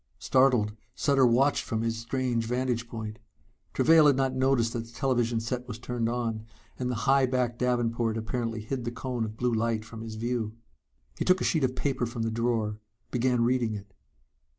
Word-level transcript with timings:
Startled, 0.17 0.75
Sutter 0.95 1.27
watched 1.27 1.63
from 1.63 1.83
his 1.83 1.95
strange 1.99 2.45
vantage 2.47 2.87
point. 2.87 3.19
Travail 3.71 4.07
had 4.07 4.15
not 4.15 4.33
noticed 4.33 4.73
that 4.73 4.87
the 4.87 4.91
television 4.91 5.39
set 5.39 5.67
was 5.67 5.77
turned 5.77 6.09
on, 6.09 6.47
and 6.79 6.89
the 6.89 6.95
high 7.05 7.27
backed 7.27 7.59
davenport 7.59 8.17
apparently 8.17 8.61
hid 8.61 8.83
the 8.83 8.89
cone 8.89 9.23
of 9.23 9.37
blue 9.37 9.53
light 9.53 9.85
from 9.85 10.01
his 10.01 10.15
view. 10.15 10.53
He 11.19 11.23
took 11.23 11.39
a 11.39 11.43
sheet 11.43 11.63
of 11.63 11.75
paper 11.75 12.07
from 12.07 12.23
the 12.23 12.31
drawer, 12.31 12.79
began 13.11 13.43
reading 13.43 13.75
it. 13.75 13.93